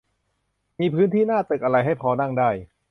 [0.79, 2.49] มีพื้นที่หน้าตึกอะไรให้พอนั่งได้